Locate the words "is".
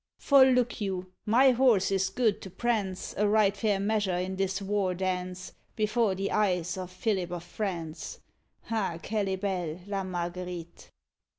1.91-2.09